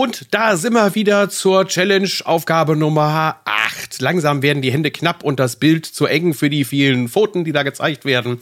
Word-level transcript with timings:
Und 0.00 0.32
da 0.32 0.56
sind 0.56 0.72
wir 0.72 0.94
wieder 0.94 1.28
zur 1.28 1.68
Challenge-Aufgabe 1.68 2.74
Nummer 2.74 3.42
8. 3.44 4.00
Langsam 4.00 4.40
werden 4.40 4.62
die 4.62 4.72
Hände 4.72 4.90
knapp 4.90 5.22
und 5.22 5.38
das 5.38 5.56
Bild 5.56 5.84
zu 5.84 6.06
eng 6.06 6.32
für 6.32 6.48
die 6.48 6.64
vielen 6.64 7.10
Pfoten, 7.10 7.44
die 7.44 7.52
da 7.52 7.64
gezeigt 7.64 8.06
werden. 8.06 8.40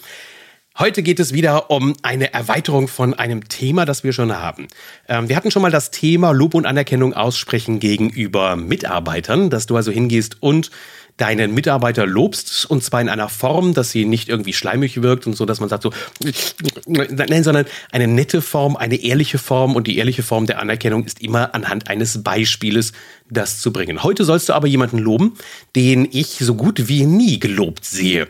Heute 0.78 1.02
geht 1.02 1.18
es 1.18 1.32
wieder 1.32 1.68
um 1.72 1.96
eine 2.02 2.32
Erweiterung 2.32 2.86
von 2.86 3.12
einem 3.12 3.48
Thema, 3.48 3.86
das 3.86 4.04
wir 4.04 4.12
schon 4.12 4.38
haben. 4.38 4.68
Ähm, 5.08 5.28
wir 5.28 5.34
hatten 5.34 5.50
schon 5.50 5.62
mal 5.62 5.72
das 5.72 5.90
Thema 5.90 6.30
Lob 6.30 6.54
und 6.54 6.64
Anerkennung 6.64 7.12
aussprechen 7.12 7.80
gegenüber 7.80 8.54
Mitarbeitern, 8.54 9.50
dass 9.50 9.66
du 9.66 9.74
also 9.74 9.90
hingehst 9.90 10.40
und 10.40 10.70
deinen 11.18 11.52
Mitarbeiter 11.52 12.06
lobst 12.06 12.64
und 12.70 12.82
zwar 12.82 13.00
in 13.00 13.08
einer 13.08 13.28
Form, 13.28 13.74
dass 13.74 13.90
sie 13.90 14.04
nicht 14.04 14.28
irgendwie 14.28 14.52
schleimig 14.52 15.02
wirkt 15.02 15.26
und 15.26 15.36
so, 15.36 15.44
dass 15.44 15.60
man 15.60 15.68
sagt 15.68 15.82
so, 15.82 15.92
nein, 16.86 17.44
sondern 17.44 17.66
eine 17.90 18.06
nette 18.06 18.40
Form, 18.40 18.76
eine 18.76 18.96
ehrliche 18.96 19.38
Form 19.38 19.76
und 19.76 19.86
die 19.86 19.98
ehrliche 19.98 20.22
Form 20.22 20.46
der 20.46 20.60
Anerkennung 20.60 21.04
ist 21.04 21.20
immer 21.20 21.54
anhand 21.54 21.90
eines 21.90 22.22
Beispieles 22.22 22.92
das 23.28 23.60
zu 23.60 23.72
bringen. 23.72 24.02
Heute 24.02 24.24
sollst 24.24 24.48
du 24.48 24.52
aber 24.54 24.68
jemanden 24.68 24.98
loben, 24.98 25.34
den 25.76 26.08
ich 26.10 26.38
so 26.38 26.54
gut 26.54 26.88
wie 26.88 27.04
nie 27.04 27.38
gelobt 27.38 27.84
sehe 27.84 28.28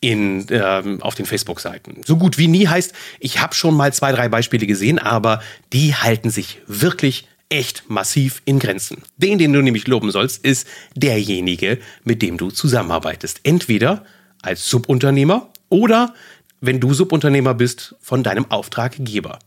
in, 0.00 0.46
ähm, 0.50 1.02
auf 1.02 1.16
den 1.16 1.26
Facebook-Seiten. 1.26 2.02
So 2.06 2.16
gut 2.16 2.38
wie 2.38 2.48
nie 2.48 2.68
heißt, 2.68 2.92
ich 3.18 3.40
habe 3.40 3.54
schon 3.54 3.74
mal 3.74 3.92
zwei, 3.92 4.12
drei 4.12 4.28
Beispiele 4.28 4.66
gesehen, 4.66 4.98
aber 4.98 5.42
die 5.72 5.94
halten 5.94 6.30
sich 6.30 6.60
wirklich 6.66 7.26
echt 7.48 7.88
massiv 7.88 8.42
in 8.44 8.58
Grenzen. 8.58 9.02
Den, 9.16 9.38
den 9.38 9.52
du 9.52 9.62
nämlich 9.62 9.86
loben 9.86 10.10
sollst, 10.10 10.44
ist 10.44 10.66
derjenige, 10.94 11.78
mit 12.04 12.22
dem 12.22 12.36
du 12.36 12.50
zusammenarbeitest. 12.50 13.40
Entweder 13.42 14.04
als 14.42 14.68
Subunternehmer 14.68 15.50
oder, 15.68 16.14
wenn 16.60 16.80
du 16.80 16.92
Subunternehmer 16.92 17.54
bist, 17.54 17.94
von 18.00 18.22
deinem 18.22 18.50
Auftraggeber. 18.50 19.38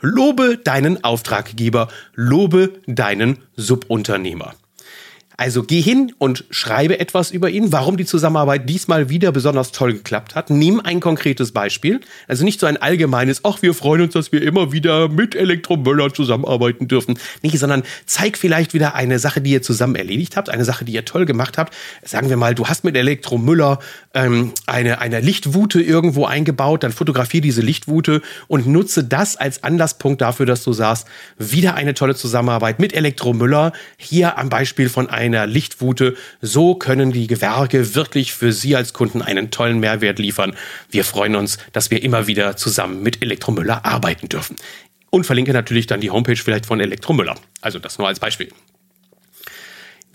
Lobe 0.00 0.58
deinen 0.58 1.04
Auftraggeber, 1.04 1.88
lobe 2.14 2.80
deinen 2.86 3.38
Subunternehmer. 3.56 4.54
Also 5.40 5.62
geh 5.62 5.80
hin 5.80 6.12
und 6.18 6.44
schreibe 6.50 7.00
etwas 7.00 7.30
über 7.30 7.48
ihn, 7.48 7.72
warum 7.72 7.96
die 7.96 8.04
Zusammenarbeit 8.04 8.68
diesmal 8.68 9.08
wieder 9.08 9.32
besonders 9.32 9.72
toll 9.72 9.94
geklappt 9.94 10.34
hat. 10.34 10.50
Nimm 10.50 10.80
ein 10.80 11.00
konkretes 11.00 11.52
Beispiel. 11.52 12.00
Also 12.28 12.44
nicht 12.44 12.60
so 12.60 12.66
ein 12.66 12.76
allgemeines, 12.76 13.42
ach, 13.42 13.62
wir 13.62 13.72
freuen 13.72 14.02
uns, 14.02 14.12
dass 14.12 14.32
wir 14.32 14.42
immer 14.42 14.70
wieder 14.70 15.08
mit 15.08 15.34
Elektromöller 15.34 16.12
zusammenarbeiten 16.12 16.88
dürfen. 16.88 17.18
Nee, 17.40 17.56
sondern 17.56 17.84
zeig 18.04 18.36
vielleicht 18.36 18.74
wieder 18.74 18.94
eine 18.94 19.18
Sache, 19.18 19.40
die 19.40 19.52
ihr 19.52 19.62
zusammen 19.62 19.94
erledigt 19.94 20.36
habt, 20.36 20.50
eine 20.50 20.66
Sache, 20.66 20.84
die 20.84 20.92
ihr 20.92 21.06
toll 21.06 21.24
gemacht 21.24 21.56
habt. 21.56 21.74
Sagen 22.04 22.28
wir 22.28 22.36
mal, 22.36 22.54
du 22.54 22.66
hast 22.66 22.84
mit 22.84 22.94
Elektromüller 22.94 23.78
ähm, 24.12 24.52
eine, 24.66 24.98
eine 24.98 25.20
Lichtwute 25.20 25.80
irgendwo 25.80 26.26
eingebaut, 26.26 26.82
dann 26.82 26.92
fotografier 26.92 27.40
diese 27.40 27.62
Lichtwute 27.62 28.20
und 28.46 28.66
nutze 28.66 29.04
das 29.04 29.36
als 29.36 29.64
Anlasspunkt 29.64 30.20
dafür, 30.20 30.44
dass 30.44 30.64
du 30.64 30.74
sagst, 30.74 31.06
wieder 31.38 31.76
eine 31.76 31.94
tolle 31.94 32.14
Zusammenarbeit 32.14 32.78
mit 32.78 32.92
Elektromüller. 32.92 33.72
Hier 33.96 34.36
am 34.36 34.50
Beispiel 34.50 34.90
von 34.90 35.08
einem 35.08 35.29
einer 35.34 35.46
Lichtwute. 35.46 36.16
So 36.40 36.74
können 36.74 37.12
die 37.12 37.26
Gewerke 37.26 37.94
wirklich 37.94 38.32
für 38.32 38.52
Sie 38.52 38.76
als 38.76 38.92
Kunden 38.92 39.22
einen 39.22 39.50
tollen 39.50 39.80
Mehrwert 39.80 40.18
liefern. 40.18 40.56
Wir 40.90 41.04
freuen 41.04 41.36
uns, 41.36 41.58
dass 41.72 41.90
wir 41.90 42.02
immer 42.02 42.26
wieder 42.26 42.56
zusammen 42.56 43.02
mit 43.02 43.22
Elektromüller 43.22 43.84
arbeiten 43.84 44.28
dürfen. 44.28 44.56
Und 45.10 45.24
verlinke 45.24 45.52
natürlich 45.52 45.86
dann 45.86 46.00
die 46.00 46.10
Homepage 46.10 46.36
vielleicht 46.36 46.66
von 46.66 46.80
Elektromüller. 46.80 47.34
Also 47.60 47.78
das 47.78 47.98
nur 47.98 48.06
als 48.06 48.20
Beispiel. 48.20 48.50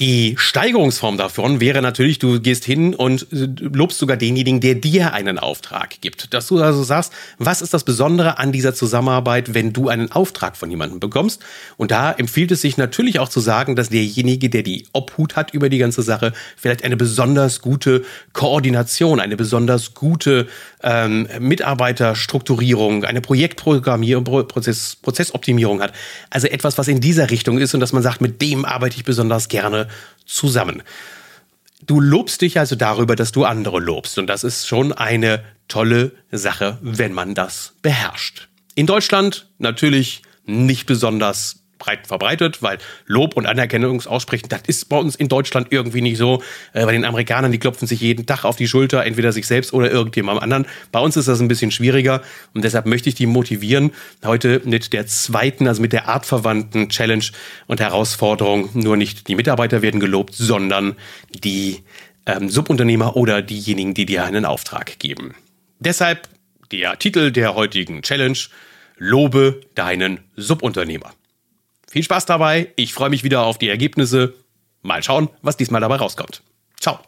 Die 0.01 0.35
Steigerungsform 0.37 1.17
davon 1.17 1.61
wäre 1.61 1.81
natürlich, 1.81 2.19
du 2.19 2.41
gehst 2.41 2.65
hin 2.65 2.93
und 2.93 3.27
lobst 3.31 3.97
sogar 3.97 4.17
denjenigen, 4.17 4.59
der 4.59 4.75
dir 4.75 5.13
einen 5.13 5.39
Auftrag 5.39 6.01
gibt. 6.01 6.33
Dass 6.33 6.47
du 6.47 6.61
also 6.61 6.83
sagst, 6.83 7.13
was 7.37 7.61
ist 7.61 7.73
das 7.73 7.85
Besondere 7.85 8.37
an 8.37 8.51
dieser 8.51 8.73
Zusammenarbeit, 8.75 9.53
wenn 9.53 9.71
du 9.71 9.87
einen 9.87 10.11
Auftrag 10.11 10.57
von 10.57 10.69
jemandem 10.69 10.99
bekommst? 10.99 11.41
Und 11.77 11.91
da 11.91 12.11
empfiehlt 12.11 12.51
es 12.51 12.59
sich 12.59 12.75
natürlich 12.75 13.19
auch 13.19 13.29
zu 13.29 13.39
sagen, 13.39 13.77
dass 13.77 13.87
derjenige, 13.87 14.49
der 14.49 14.63
die 14.63 14.85
Obhut 14.91 15.37
hat 15.37 15.53
über 15.53 15.69
die 15.69 15.77
ganze 15.77 16.01
Sache, 16.01 16.33
vielleicht 16.57 16.83
eine 16.83 16.97
besonders 16.97 17.61
gute 17.61 18.03
Koordination, 18.33 19.21
eine 19.21 19.37
besonders 19.37 19.93
gute 19.93 20.47
ähm, 20.83 21.29
Mitarbeiterstrukturierung, 21.39 23.05
eine 23.05 23.21
Projektprogrammierung, 23.21 24.25
Prozess, 24.25 24.97
Prozessoptimierung 25.01 25.81
hat. 25.81 25.93
Also 26.29 26.47
etwas, 26.47 26.77
was 26.77 26.89
in 26.89 26.99
dieser 26.99 27.31
Richtung 27.31 27.59
ist 27.59 27.73
und 27.73 27.79
dass 27.79 27.93
man 27.93 28.03
sagt, 28.03 28.19
mit 28.19 28.41
dem 28.41 28.65
arbeite 28.65 28.97
ich 28.97 29.05
besonders 29.05 29.47
gerne 29.47 29.84
zusammen. 30.25 30.83
Du 31.85 31.99
lobst 31.99 32.41
dich 32.41 32.57
also 32.57 32.75
darüber, 32.75 33.15
dass 33.15 33.31
du 33.31 33.45
andere 33.45 33.79
lobst. 33.79 34.17
Und 34.17 34.27
das 34.27 34.43
ist 34.43 34.67
schon 34.67 34.91
eine 34.91 35.43
tolle 35.67 36.11
Sache, 36.31 36.77
wenn 36.81 37.13
man 37.13 37.35
das 37.35 37.73
beherrscht. 37.81 38.47
In 38.75 38.87
Deutschland 38.87 39.47
natürlich 39.57 40.21
nicht 40.45 40.85
besonders 40.85 41.64
breit 41.77 42.07
verbreitet, 42.07 42.61
weil 42.61 42.77
Lob 43.05 43.35
und 43.35 43.45
Anerkennung 43.45 44.05
aussprechen, 44.05 44.47
das 44.49 44.61
ist 44.67 44.89
bei 44.89 44.97
uns 44.97 45.15
in 45.15 45.27
Deutschland 45.27 45.67
irgendwie 45.71 46.01
nicht 46.01 46.17
so. 46.17 46.41
Äh, 46.73 46.85
bei 46.85 46.91
den 46.91 47.05
Amerikanern, 47.05 47.51
die 47.51 47.57
klopfen 47.57 47.87
sich 47.87 48.01
jeden 48.01 48.25
Tag 48.25 48.45
auf 48.45 48.55
die 48.55 48.67
Schulter, 48.67 49.05
entweder 49.05 49.31
sich 49.31 49.47
selbst 49.47 49.73
oder 49.73 49.91
irgendjemandem 49.91 50.43
anderen. 50.43 50.65
Bei 50.91 50.99
uns 50.99 51.17
ist 51.17 51.27
das 51.27 51.39
ein 51.39 51.47
bisschen 51.47 51.71
schwieriger 51.71 52.21
und 52.53 52.63
deshalb 52.63 52.85
möchte 52.85 53.09
ich 53.09 53.15
die 53.15 53.25
motivieren, 53.25 53.91
heute 54.23 54.61
mit 54.65 54.93
der 54.93 55.07
zweiten, 55.07 55.67
also 55.67 55.81
mit 55.81 55.93
der 55.93 56.07
artverwandten 56.07 56.89
Challenge 56.89 57.25
und 57.67 57.79
Herausforderung, 57.79 58.69
nur 58.73 58.97
nicht 58.97 59.27
die 59.27 59.35
Mitarbeiter 59.35 59.81
werden 59.81 59.99
gelobt, 59.99 60.35
sondern 60.35 60.95
die 61.29 61.83
ähm, 62.25 62.49
Subunternehmer 62.49 63.15
oder 63.15 63.41
diejenigen, 63.41 63.93
die 63.93 64.05
dir 64.05 64.23
einen 64.23 64.45
Auftrag 64.45 64.99
geben. 64.99 65.35
Deshalb 65.79 66.27
der 66.71 66.97
Titel 66.97 67.31
der 67.31 67.55
heutigen 67.55 68.01
Challenge, 68.01 68.37
Lobe 68.97 69.61
deinen 69.75 70.19
Subunternehmer. 70.35 71.13
Viel 71.95 72.03
Spaß 72.03 72.25
dabei. 72.25 72.73
Ich 72.75 72.93
freue 72.93 73.09
mich 73.09 73.23
wieder 73.23 73.45
auf 73.45 73.57
die 73.57 73.69
Ergebnisse. 73.69 74.33
Mal 74.81 75.01
schauen, 75.01 75.29
was 75.41 75.55
diesmal 75.55 75.79
dabei 75.79 75.95
rauskommt. 75.95 76.43
Ciao. 76.77 76.99